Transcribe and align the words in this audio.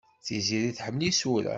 Tiziri 0.25 0.71
tḥemmel 0.77 1.03
isura. 1.09 1.49